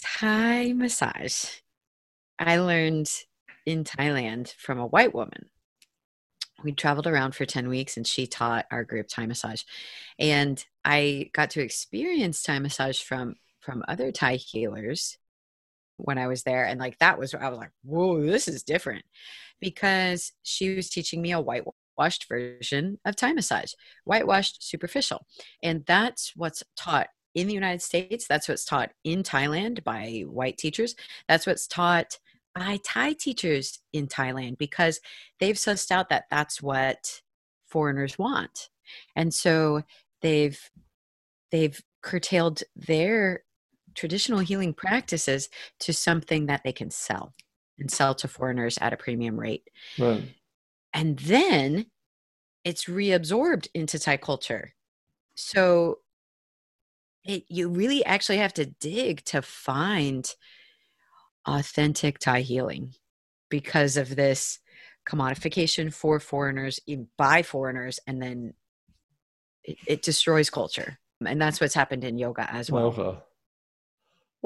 [0.00, 1.46] Thai massage.
[2.38, 3.10] I learned
[3.64, 5.46] in Thailand from a white woman.
[6.62, 9.62] We traveled around for 10 weeks and she taught our group Thai massage.
[10.18, 15.18] And I got to experience Thai massage from from other Thai healers
[15.96, 16.64] when I was there.
[16.64, 19.04] And like that was, I was like, whoa, this is different
[19.60, 23.72] because she was teaching me a whitewashed version of Thai massage,
[24.04, 25.26] whitewashed superficial.
[25.62, 28.26] And that's what's taught in the United States.
[28.26, 30.94] That's what's taught in Thailand by white teachers.
[31.28, 32.18] That's what's taught
[32.54, 35.00] by Thai teachers in Thailand because
[35.40, 37.20] they've sussed out that that's what
[37.68, 38.70] foreigners want.
[39.14, 39.82] And so
[40.22, 40.58] they've
[41.52, 43.42] they've curtailed their
[43.96, 45.48] traditional healing practices
[45.80, 47.34] to something that they can sell
[47.78, 49.68] and sell to foreigners at a premium rate.
[49.98, 50.34] Right.
[50.92, 51.86] And then
[52.64, 54.74] it's reabsorbed into Thai culture.
[55.34, 55.98] So
[57.24, 60.32] it, you really actually have to dig to find
[61.46, 62.94] authentic Thai healing
[63.48, 64.58] because of this
[65.08, 66.80] commodification for foreigners
[67.16, 68.54] by foreigners and then
[69.62, 73.18] it, it destroys culture and that's what's happened in yoga as well okay.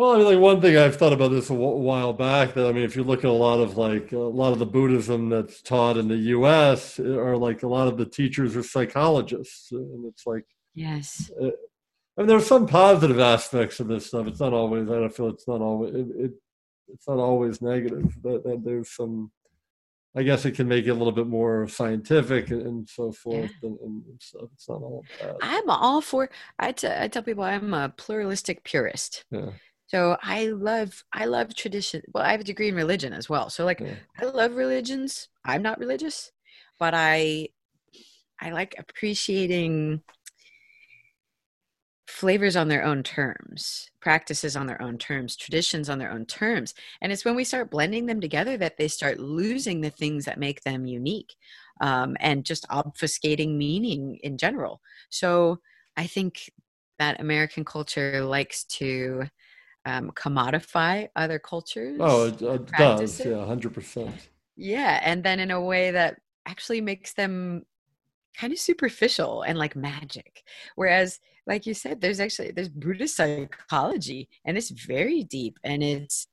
[0.00, 2.54] Well, I mean, like one thing I've thought about this a while back.
[2.54, 4.64] That I mean, if you look at a lot of like a lot of the
[4.64, 9.70] Buddhism that's taught in the U.S., are like a lot of the teachers are psychologists,
[9.72, 11.30] and it's like yes.
[11.38, 11.48] Uh,
[12.16, 14.26] I mean, there's some positive aspects of this stuff.
[14.26, 14.88] It's not always.
[14.88, 15.94] I don't feel it's not always.
[15.94, 16.30] It, it
[16.88, 18.16] it's not always negative.
[18.22, 19.30] But, but there's some.
[20.16, 23.52] I guess it can make it a little bit more scientific and, and so forth
[23.62, 23.68] yeah.
[23.68, 24.48] and, and, stuff.
[24.54, 25.36] It's not all bad.
[25.42, 26.30] I'm all for.
[26.58, 29.24] I, t- I tell people I'm a pluralistic purist.
[29.30, 29.50] Yeah
[29.90, 32.02] So I love I love tradition.
[32.14, 33.50] Well, I have a degree in religion as well.
[33.50, 33.96] So like Yeah.
[34.20, 35.28] I love religions.
[35.44, 36.30] I'm not religious,
[36.78, 37.48] but I
[38.40, 40.02] I like appreciating
[42.06, 46.72] flavors on their own terms, practices on their own terms, traditions on their own terms.
[47.00, 50.38] And it's when we start blending them together that they start losing the things that
[50.38, 51.34] make them unique
[51.80, 54.80] um, and just obfuscating meaning in general.
[55.10, 55.60] So
[55.96, 56.50] I think
[56.98, 59.24] that American culture likes to
[59.86, 61.96] um, commodify other cultures.
[62.00, 63.20] Oh, it, it does.
[63.20, 63.30] it.
[63.30, 64.28] Yeah, hundred percent.
[64.56, 66.16] Yeah, and then in a way that
[66.46, 67.64] actually makes them
[68.38, 70.42] kind of superficial and like magic.
[70.76, 76.26] Whereas, like you said, there's actually there's Buddhist psychology, and it's very deep, and it's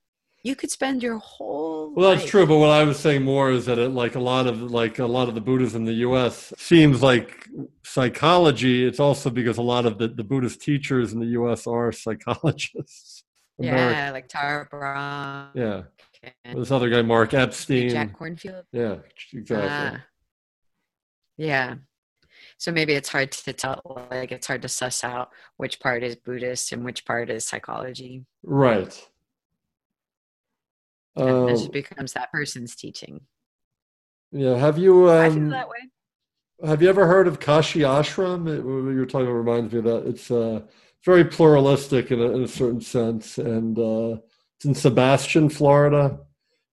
[0.43, 2.45] you could spend your whole Well, that's life- true.
[2.45, 5.05] But what I was saying more is that it, like a lot of like a
[5.05, 6.53] lot of the Buddhism in the U.S.
[6.57, 7.47] seems like
[7.83, 8.85] psychology.
[8.85, 11.65] It's also because a lot of the, the Buddhist teachers in the U.S.
[11.67, 13.16] are psychologists.
[13.59, 15.83] American- Yeah, like Tara Brach Yeah.
[16.45, 17.89] and This other guy, Mark Epstein.
[17.89, 18.63] Jack Kornfield.
[18.71, 18.97] Yeah,
[19.33, 19.67] exactly.
[19.69, 20.05] Ah.
[21.37, 21.75] yeah.
[22.59, 26.15] So maybe it's hard to tell, like it's hard to suss out which part is
[26.15, 28.25] Buddhist and which part is psychology.
[28.43, 29.07] Right.
[31.15, 33.21] And Um, it just becomes that person's teaching.
[34.31, 34.55] yeah.
[34.57, 35.77] Have you I feel um, that way.
[36.65, 38.47] have you ever heard of Kashi Ashram?
[38.47, 40.07] It, you were talking about reminds me of that.
[40.07, 40.61] It's uh,
[41.05, 44.17] very pluralistic in a, in a certain sense, and uh,
[44.57, 46.19] it's in Sebastian, Florida.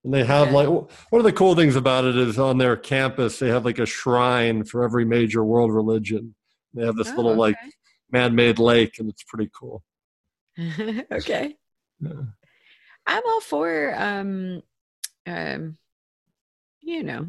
[0.03, 0.53] And they have Okay.
[0.53, 3.79] like one of the cool things about it is on their campus they have like
[3.79, 6.35] a shrine for every major world religion.
[6.73, 7.55] They have this Oh, little like
[8.11, 9.83] man-made lake, and it's pretty cool.
[10.59, 11.05] okay.
[11.11, 11.55] okay.
[11.99, 12.11] Yeah.
[13.07, 14.61] I'm all for um
[15.27, 15.77] um
[16.81, 17.27] you know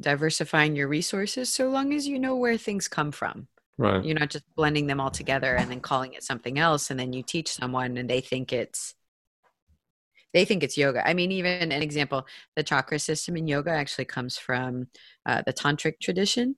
[0.00, 3.48] diversifying your resources so long as you know where things come from.
[3.78, 4.04] Right.
[4.04, 7.12] You're not just blending them all together and then calling it something else and then
[7.12, 8.94] you teach someone and they think it's
[10.34, 11.06] they think it's yoga.
[11.06, 14.88] I mean, even an example, the chakra system in yoga actually comes from
[15.24, 16.56] uh, the tantric tradition,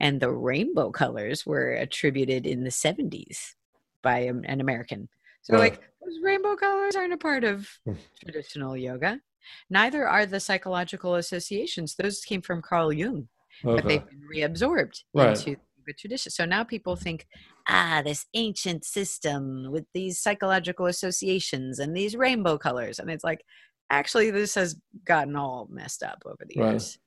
[0.00, 3.54] and the rainbow colors were attributed in the 70s
[4.02, 5.08] by um, an American.
[5.42, 5.72] So, Right.
[5.72, 7.68] like, those rainbow colors aren't a part of
[8.24, 9.20] traditional yoga.
[9.70, 11.94] Neither are the psychological associations.
[11.94, 13.28] Those came from Carl Jung
[13.74, 15.36] but they've been reabsorbed Right.
[15.36, 16.30] into the tradition.
[16.30, 17.26] So now people think,
[17.68, 22.98] ah, this ancient system with these psychological associations and these rainbow colors.
[22.98, 23.44] And it's like,
[23.90, 26.72] actually, this has gotten all messed up over the years.
[26.72, 26.98] Right.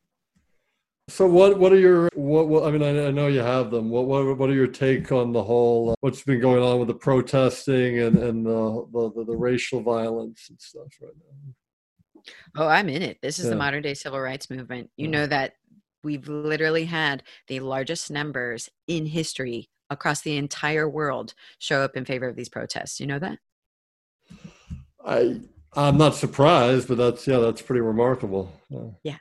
[1.07, 3.91] So what what are your what, what I mean I, I know you have them.
[3.91, 6.87] What what what are your take on the whole uh, what's been going on with
[6.87, 11.53] the protesting and and the the, the, the racial violence and stuff right now?
[12.57, 13.19] Oh, I'm in it.
[13.21, 13.51] This is Yeah.
[13.51, 14.89] the modern day civil rights movement.
[14.97, 15.11] You Yeah.
[15.11, 15.53] know that
[16.05, 22.05] we've literally had the largest numbers in history across the entire world show up in
[22.05, 22.99] favor of these protests.
[22.99, 23.39] You know that?
[25.05, 25.41] I
[25.73, 28.53] I'm not surprised, but that's yeah, that's pretty remarkable.
[29.03, 29.17] Yeah.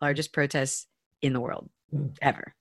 [0.00, 0.86] largest protests
[1.22, 2.00] in the world Yeah.
[2.22, 2.54] ever.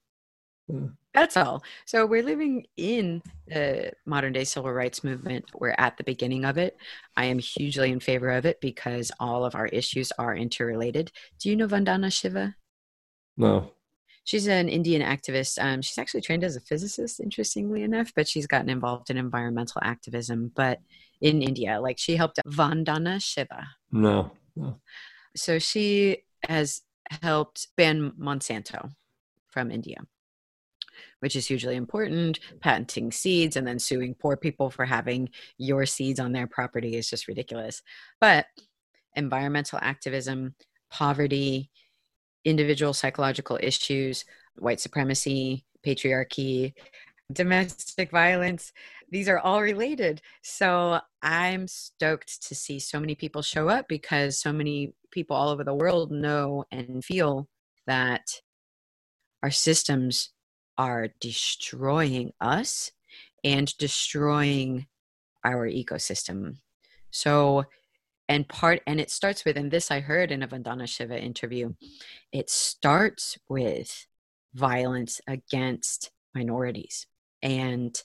[0.68, 0.88] Yeah.
[1.14, 1.64] That's all.
[1.86, 5.46] So we're living in the modern day civil rights movement.
[5.56, 6.78] We're at the beginning of it.
[7.16, 11.12] I am hugely in favor of it because all of our issues are interrelated.
[11.40, 12.56] Do you know Vandana Shiva?
[13.38, 13.72] No.
[14.24, 15.58] She's an Indian activist.
[15.64, 19.80] Um, she's actually trained as a physicist, interestingly enough, but she's gotten involved in environmental
[19.84, 20.52] activism.
[20.54, 20.80] But
[21.22, 23.66] in India, like she helped Vandana Shiva.
[23.90, 24.32] No.
[24.56, 24.82] no.
[25.36, 26.82] So she has
[27.22, 28.92] helped ban Monsanto
[29.48, 30.00] from India,
[31.22, 32.40] which is hugely important.
[32.60, 37.10] Patenting seeds and then suing poor people for having your seeds on their property is
[37.10, 37.82] just ridiculous.
[38.20, 38.48] But
[39.16, 40.56] environmental activism,
[40.92, 41.72] poverty,
[42.48, 44.26] individual psychological issues,
[44.58, 46.74] white supremacy, patriarchy,
[47.32, 48.72] domestic violence,
[49.12, 50.22] these are all related.
[50.42, 55.50] So I'm stoked to see so many people show up because so many people all
[55.50, 57.48] over the world know and feel
[57.86, 58.42] that
[59.44, 60.32] our systems
[60.78, 62.92] are destroying us
[63.44, 64.88] and destroying
[65.44, 66.58] our ecosystem.
[67.12, 67.66] So,
[68.30, 71.74] and part, and it starts with, and this I heard in a Vandana Shiva interview,
[72.32, 74.08] it starts with
[74.54, 77.08] violence against minorities.
[77.42, 78.02] And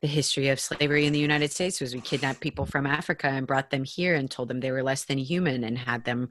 [0.00, 3.46] the history of slavery in the United States was we kidnapped people from Africa and
[3.46, 6.28] brought them here and told them they were less than human and had them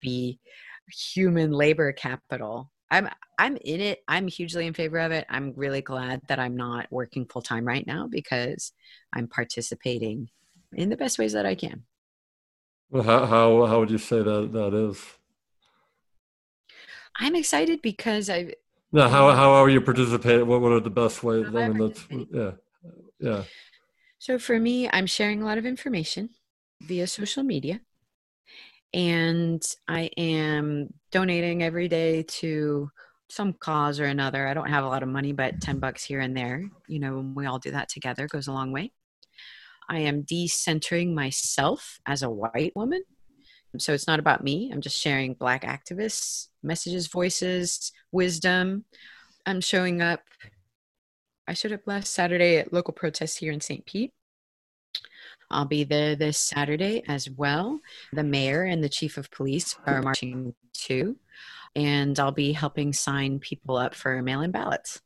[0.00, 0.40] be
[0.88, 2.70] human labor capital.
[2.90, 4.00] I'm I'm in it.
[4.06, 5.24] I'm hugely in favor of it.
[5.30, 8.72] I'm really glad that I'm not working full time right now because
[9.12, 10.28] I'm participating
[10.74, 11.84] in the best ways that I can.
[12.92, 15.02] Well, how how how would you say that that is?
[17.16, 18.52] I'm excited because I
[18.92, 20.46] No, how um, how are you participating?
[20.46, 21.46] What what are the best ways?
[21.46, 22.50] I mean, that's yeah,
[23.18, 23.44] yeah.
[24.18, 26.30] so for me, I'm sharing a lot of information.
[26.82, 27.80] via social media.
[28.92, 32.90] And I am donating every day to
[33.30, 34.46] some cause or another.
[34.46, 37.14] I don't have a lot of money, but 10 bucks here and there, you know,
[37.16, 38.92] when we all do that together goes a long way.
[39.88, 43.02] I am decentering myself as a white woman.
[43.78, 44.70] So it's not about me.
[44.72, 48.84] I'm just sharing Black activists, messages, voices, wisdom.
[49.46, 50.20] I'm showing up.
[51.48, 53.84] I showed up last Saturday at local protests here in St.
[53.86, 54.12] Pete.
[55.50, 57.80] I'll be there this Saturday as well.
[58.12, 61.16] The mayor and the chief of police are marching too.
[61.74, 65.00] And I'll be helping sign people up for mail in ballots.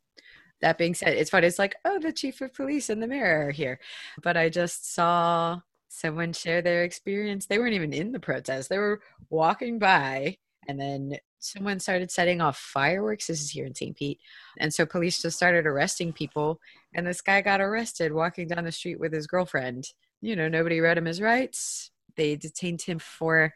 [0.61, 1.47] That being said, it's funny.
[1.47, 3.79] It's like, oh, the chief of police and the mayor are here.
[4.23, 7.45] But I just saw someone share their experience.
[7.45, 12.41] They weren't even in the protest, they were walking by and then someone started setting
[12.41, 13.27] off fireworks.
[13.27, 13.95] This is here in St.
[13.95, 14.19] Pete.
[14.59, 16.59] And so police just started arresting people.
[16.93, 19.87] And this guy got arrested walking down the street with his girlfriend.
[20.21, 21.91] You know, nobody read him his rights.
[22.15, 23.53] They detained him for,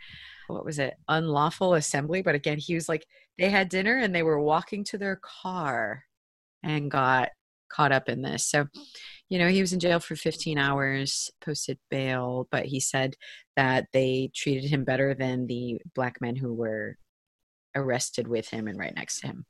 [0.48, 2.22] what was it, unlawful assembly.
[2.22, 3.06] But again, he was like,
[3.38, 6.04] they had dinner and they were walking to their car
[6.64, 7.30] and got
[7.70, 8.46] caught up in this.
[8.48, 8.68] So,
[9.30, 13.16] you know, he was in jail for 15 hours, posted bail, but he said
[13.56, 16.98] that they treated him better than the black men who were
[17.76, 19.46] arrested with him and right next to him.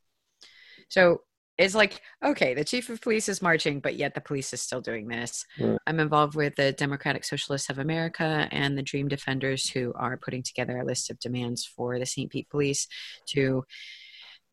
[0.90, 1.22] So
[1.58, 4.82] it's like, okay, the chief of police is marching, but yet the police is still
[4.82, 5.46] doing this.
[5.60, 5.78] Right.
[5.86, 10.44] I'm involved with the Democratic Socialists of America and the Dream Defenders, who are putting
[10.44, 12.32] together a list of demands for the St.
[12.32, 12.88] Pete Police
[13.28, 13.64] to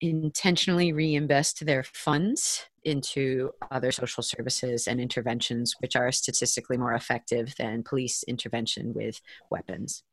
[0.00, 7.54] intentionally reinvest their funds into other social services and interventions, which are statistically more effective
[7.58, 10.04] than police intervention with weapons.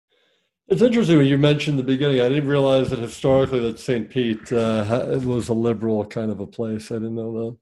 [0.68, 2.22] It's interesting when you mentioned the beginning.
[2.22, 4.10] I didn't realize that historically that St.
[4.10, 6.92] Pete uh, was a liberal kind of a place.
[6.92, 7.58] I didn't know that.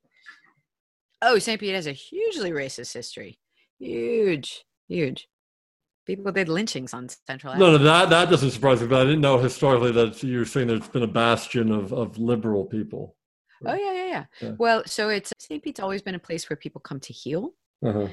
[1.21, 1.59] Oh, St.
[1.59, 3.39] Pete has a hugely racist history.
[3.79, 5.27] Huge, huge.
[6.05, 7.55] People did lynchings on Central.
[7.55, 8.87] No, no, that that doesn't surprise me.
[8.87, 12.65] But I didn't know historically that you're saying there's been a bastion of of liberal
[12.65, 13.15] people.
[13.65, 14.25] Oh yeah, yeah, yeah.
[14.41, 14.51] yeah.
[14.57, 15.63] Well, so it's St.
[15.63, 17.53] Pete's always been a place where people come to heal.
[17.85, 18.07] Uh-huh.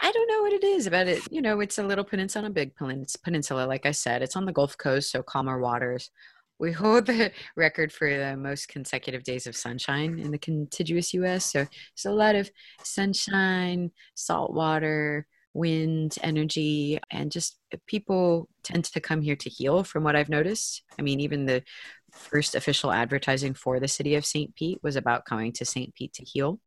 [0.00, 1.22] I don't know what it is about it.
[1.30, 3.66] You know, it's a little peninsula, a big peninsula.
[3.66, 6.10] Like I said, it's on the Gulf Coast, so calmer waters.
[6.58, 11.52] We hold the record for the most consecutive days of sunshine in the contiguous U.S.
[11.52, 12.50] So there's a lot of
[12.82, 19.84] sunshine, salt water, wind, energy, and just people tend to come here to heal.
[19.84, 21.62] From what I've noticed, I mean, even the
[22.12, 24.54] first official advertising for the city of St.
[24.54, 25.94] Pete was about coming to St.
[25.94, 26.60] Pete to heal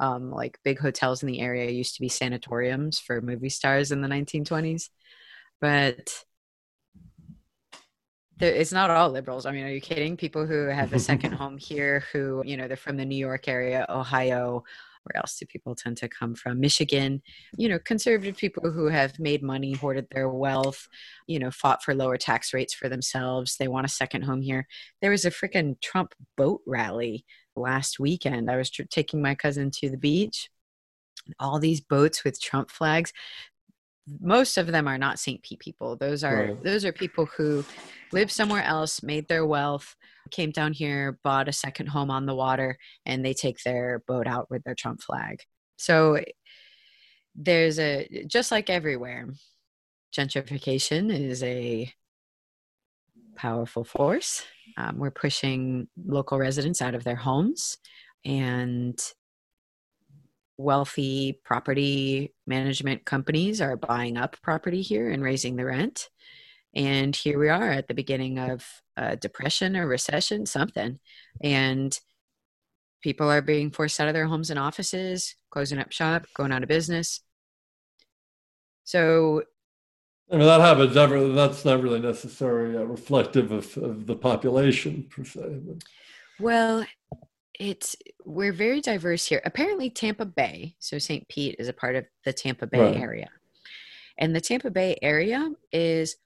[0.00, 4.00] um, like big hotels in the area used to be sanatoriums for movie stars in
[4.00, 4.90] the 1920s
[5.60, 6.22] but
[8.38, 11.56] it's not all liberals i mean are you kidding people who have a second home
[11.56, 14.62] here who you know they're from the new york area ohio
[15.06, 17.22] where else do people tend to come from michigan
[17.56, 20.88] you know conservative people who have made money hoarded their wealth
[21.26, 24.66] you know fought for lower tax rates for themselves they want a second home here
[25.00, 27.24] there was a freaking trump boat rally
[27.56, 28.50] last weekend.
[28.50, 30.50] I was tr- taking my cousin to the beach.
[31.40, 33.12] All these boats with Trump flags.
[34.20, 35.42] Most of them are not St.
[35.42, 35.96] Pete people.
[35.96, 36.62] Those are right.
[36.62, 37.64] those are people who
[38.12, 39.96] live somewhere else, made their wealth,
[40.30, 44.26] came down here, bought a second home on the water, and they take their boat
[44.26, 45.40] out with their Trump flag.
[45.76, 46.20] So
[47.34, 49.28] there's a just like everywhere,
[50.16, 51.92] gentrification is a
[53.36, 54.42] powerful force.
[54.76, 57.78] Um, we're pushing local residents out of their homes
[58.24, 58.98] and
[60.58, 66.08] wealthy property management companies are buying up property here and raising the rent.
[66.74, 68.66] And here we are at the beginning of
[68.96, 70.98] a depression or recession, something.
[71.42, 71.98] And
[73.02, 76.62] people are being forced out of their homes and offices, closing up shop, going out
[76.62, 77.20] of business.
[78.84, 79.42] So
[80.30, 80.94] I mean, that happens.
[80.94, 85.60] Never, that's not really necessarily uh, reflective of, of the population per se.
[85.64, 85.84] But.
[86.40, 86.84] Well,
[87.58, 89.40] it's we're very diverse here.
[89.44, 91.26] Apparently, Tampa Bay, so St.
[91.28, 92.96] Pete is a part of the Tampa Bay right.
[92.96, 93.28] area,
[94.18, 96.16] and the Tampa Bay area is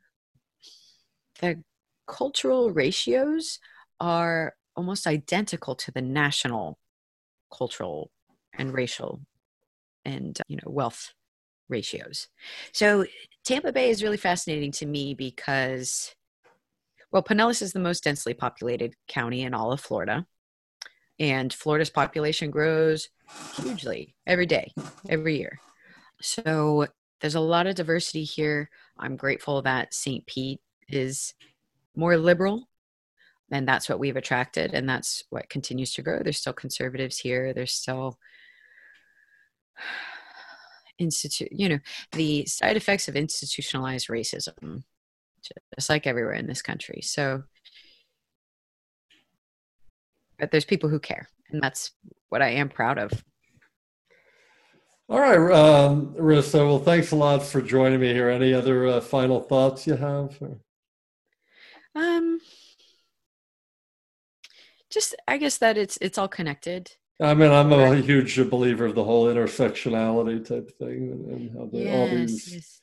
[1.41, 1.63] the
[2.07, 3.59] cultural ratios
[4.01, 6.79] are almost identical to the national
[7.57, 8.11] cultural
[8.59, 9.21] and racial
[10.05, 11.13] and you know wealth
[11.69, 12.29] ratios.
[12.73, 13.07] So
[13.45, 16.15] Tampa Bay is really fascinating to me because,
[17.13, 20.27] well, Pinellas is the most densely populated county in all of Florida.
[21.21, 23.09] And Florida's population grows
[23.57, 24.73] hugely every day,
[25.09, 25.61] every year.
[26.21, 26.87] So
[27.21, 28.71] there's a lot of diversity here.
[28.99, 30.27] I'm grateful that St.
[30.27, 31.35] Pete is
[31.95, 32.69] more liberal
[33.51, 37.53] and that's what we've attracted and that's what continues to grow there's still conservatives here
[37.53, 38.19] there's still
[40.99, 41.79] institute you know
[42.13, 44.83] the side effects of institutionalized racism
[45.75, 47.43] just like everywhere in this country so
[50.41, 51.93] but there's people who care and that's
[52.31, 53.13] what i am proud of
[55.09, 59.01] all right um rissa well thanks a lot for joining me here any other uh,
[59.01, 60.59] final thoughts you have or?
[61.95, 62.41] um
[64.91, 66.91] just i guess that it's it's all connected
[67.23, 71.67] I mean, I'm a huge believer of the whole intersectionality type thing, and, and how
[71.67, 72.81] the, yes, all these yes.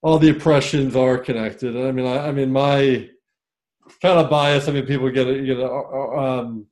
[0.00, 1.76] all the oppressions are connected.
[1.76, 3.10] I mean, I, I, mean, my
[4.00, 4.68] kind of bias.
[4.68, 6.66] I mean, people get it, you know, uh, uh, um,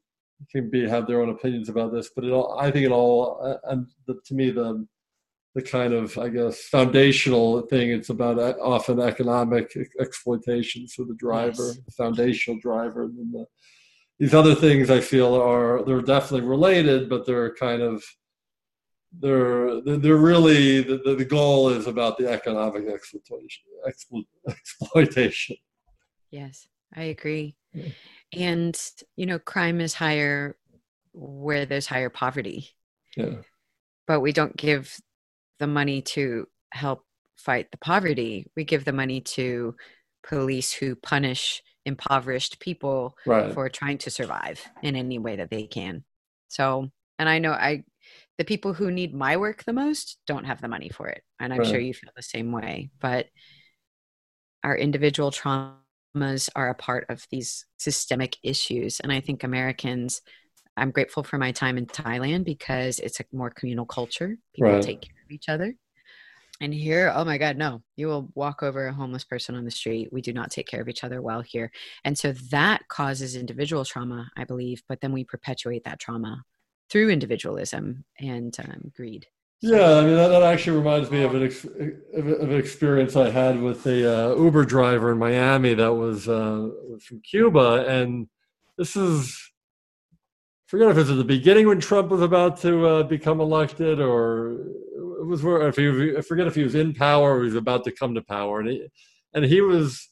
[0.51, 3.41] can be have their own opinions about this, but it all, I think it all,
[3.43, 4.87] uh, and the, to me, the
[5.55, 7.91] the kind of I guess foundational thing.
[7.91, 11.79] It's about often economic exploitation for the driver, yes.
[11.87, 13.47] the foundational driver, and the
[14.19, 18.05] these other things I feel are they're definitely related, but they're kind of
[19.21, 23.65] they're they're really the, the goal is about the economic exploitation
[24.49, 25.57] exploitation.
[26.31, 27.57] Yes, I agree.
[27.73, 27.89] Yeah.
[28.37, 28.81] And
[29.17, 30.57] you know, crime is higher
[31.13, 32.71] where there's higher poverty.
[33.17, 33.37] Yeah.
[34.07, 34.97] But we don't give
[35.59, 37.05] the money to help
[37.37, 38.51] fight the poverty.
[38.57, 39.75] We give the money to
[40.27, 43.53] police who punish impoverished people right.
[43.53, 46.05] for trying to survive in any way that they can.
[46.49, 47.85] So, and I know I,
[48.39, 51.23] the people who need my work the most don't have the money for it.
[51.39, 51.69] And I'm right.
[51.69, 52.91] sure you feel the same way.
[53.01, 53.27] But
[54.63, 55.31] our individual
[56.15, 59.01] traumas are a part of these systemic issues.
[59.01, 60.23] And I think Americans,
[60.77, 64.37] I'm grateful for my time in Thailand because it's a more communal culture.
[64.55, 64.83] People right.
[64.83, 65.75] take care of each other.
[66.61, 69.73] And here, oh my God, no, you will walk over a homeless person on the
[69.73, 70.13] street.
[70.13, 71.73] We do not take care of each other well here.
[72.05, 76.45] And so that causes individual trauma, I believe, but then we perpetuate that trauma
[76.91, 79.27] through individualism and um, greed.
[79.67, 81.73] Yeah, I mean that, that actually reminds me of an ex- of
[82.29, 86.69] an experience I had with a uh, Uber driver in Miami that was uh,
[87.01, 88.29] from Cuba, and
[88.77, 89.51] this is
[90.67, 94.01] forget if it was at the beginning when Trump was about to uh, become elected,
[94.01, 94.53] or
[95.21, 97.57] it was where if he, I forget if he was in power or he was
[97.57, 98.87] about to come to power, and he
[99.33, 100.11] and he was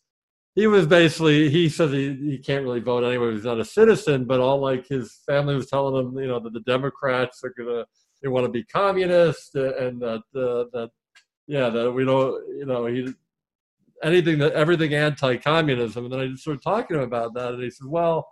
[0.54, 3.32] he was basically he said he, he can't really vote anyway.
[3.34, 6.54] He's not a citizen, but all like his family was telling him, you know, that
[6.54, 7.84] the Democrats are gonna
[8.22, 10.90] they want to be communist and that uh, that
[11.46, 13.12] yeah that we don't you know he
[14.02, 16.04] anything that everything anti-communism.
[16.04, 18.28] And then I just started talking to him about that, and he said, well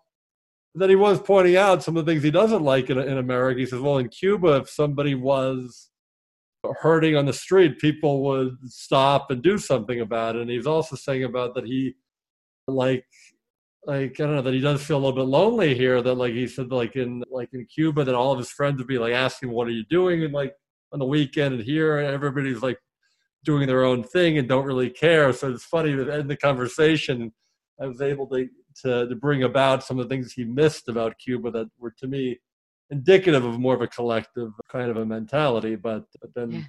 [0.75, 3.61] then he was pointing out some of the things he doesn't like in, in America.
[3.61, 5.91] He says, well, in Cuba, if somebody was
[6.81, 10.43] hurting on the street, people would stop and do something about it.
[10.43, 11.97] And he's also saying about that he,
[12.69, 13.05] like,
[13.87, 16.03] like I don't know that he does feel a little bit lonely here.
[16.03, 18.87] That like he said, like in like in Cuba, that all of his friends would
[18.87, 20.55] be like asking, "What are you doing?" and like
[20.93, 22.79] on the weekend, and here everybody's like
[23.45, 25.33] doing their own thing and don't really care.
[25.33, 27.33] So it's funny that in the conversation,
[27.81, 28.49] I was able to
[28.83, 32.07] to, to bring about some of the things he missed about Cuba that were to
[32.07, 32.39] me
[32.91, 35.77] indicative of more of a collective kind of a mentality.
[35.77, 36.63] But, but then, yeah.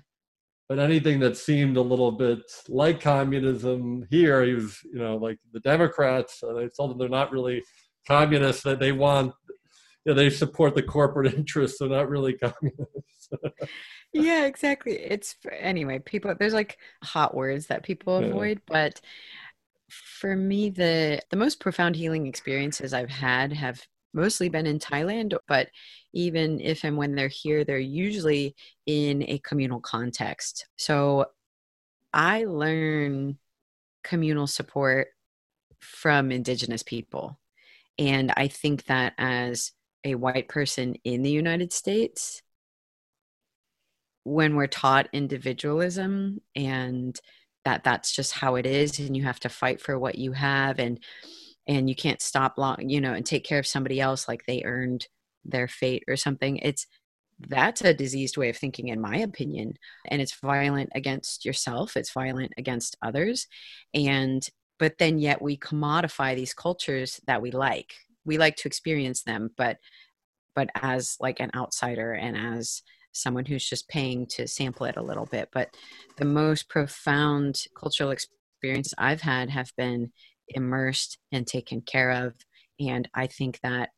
[0.71, 5.37] But anything that seemed a little bit like communism here, he was, you know, like
[5.51, 6.41] the Democrats.
[6.41, 7.61] Uh, they told them they're not really
[8.07, 9.57] communists; that they want, you
[10.05, 11.79] know, they support the corporate interests.
[11.79, 13.29] They're not really communists.
[14.13, 14.93] yeah, exactly.
[14.93, 15.99] It's anyway.
[15.99, 18.73] People, there's like hot words that people avoid, yeah.
[18.73, 19.01] but
[19.89, 25.35] for me the the most profound healing experiences i've had have mostly been in thailand
[25.49, 25.67] but
[26.13, 28.55] even if and when they're here they're usually
[28.85, 30.67] in a communal context.
[30.77, 31.25] So
[32.13, 33.37] i learn
[34.03, 35.07] communal support
[35.79, 37.39] from indigenous people.
[37.97, 39.71] And i think that as
[40.03, 42.41] a white person in the united states
[44.23, 47.19] when we're taught individualism and
[47.65, 50.79] that that's just how it is and you have to fight for what you have
[50.79, 50.99] and
[51.67, 54.63] and you can't stop long you know and take care of somebody else like they
[54.63, 55.07] earned
[55.45, 56.87] their fate or something it's
[57.47, 59.73] that's a diseased way of thinking in my opinion
[60.07, 63.47] and it's violent against yourself it's violent against others
[63.93, 67.93] and but then yet we commodify these cultures that we like
[68.25, 69.77] we like to experience them but
[70.55, 72.83] but as like an outsider and as
[73.13, 75.49] someone who's just paying to sample it a little bit.
[75.51, 75.75] But
[76.17, 80.11] the most profound cultural experience I've had have been
[80.49, 82.33] immersed and taken care of.
[82.79, 83.89] And I think that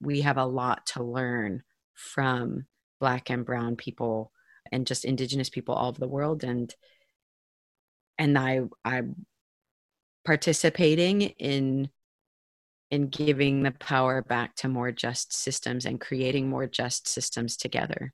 [0.00, 1.62] we have a lot to learn
[1.94, 2.66] from
[2.98, 4.32] Black and Brown people
[4.72, 6.44] and just Indigenous people all over the world.
[6.44, 6.74] And
[8.18, 9.26] and I I'm
[10.24, 11.88] participating in
[12.90, 18.12] in giving the power back to more just systems and creating more just systems together.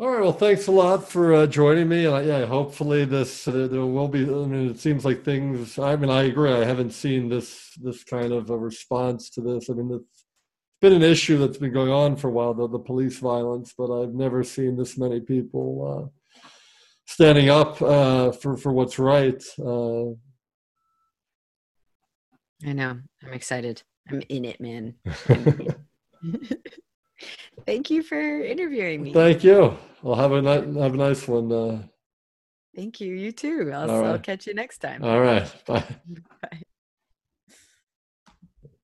[0.00, 0.20] All right.
[0.22, 2.06] Well, thanks a lot for uh, joining me.
[2.06, 4.20] And yeah, hopefully this uh, there will be.
[4.22, 5.76] I mean, it seems like things.
[5.76, 6.52] I mean, I agree.
[6.52, 9.68] I haven't seen this this kind of a response to this.
[9.68, 10.24] I mean, it's
[10.80, 13.90] been an issue that's been going on for a while, the, the police violence, but
[13.90, 16.12] I've never seen this many people
[16.44, 16.48] uh,
[17.06, 19.42] standing up uh, for for what's right.
[19.58, 20.10] Uh,
[22.64, 23.00] I know.
[23.24, 23.82] I'm excited.
[24.08, 24.94] I'm in it, man.
[27.66, 29.12] Thank you for interviewing me.
[29.12, 29.76] Thank you.
[30.04, 31.52] I'll have a have a nice one.
[31.52, 31.82] Uh,
[32.74, 33.12] Thank you.
[33.14, 33.72] You too.
[33.74, 34.10] I'll, right.
[34.12, 35.02] I'll catch you next time.
[35.02, 35.52] All right.
[35.66, 35.84] Bye.
[36.42, 36.62] Bye.